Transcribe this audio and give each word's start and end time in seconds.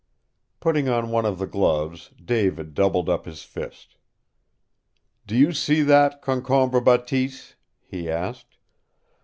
Putting 0.61 0.89
on 0.89 1.11
one 1.11 1.27
of 1.27 1.37
the 1.37 1.45
gloves, 1.45 2.09
David 2.25 2.73
doubled 2.73 3.07
up 3.07 3.25
his 3.27 3.43
fist. 3.43 3.97
"Do 5.27 5.35
you 5.37 5.53
see 5.53 5.83
that, 5.83 6.23
Concombre 6.23 6.81
Bateese?" 6.81 7.55
he 7.85 8.09
asked. 8.09 8.57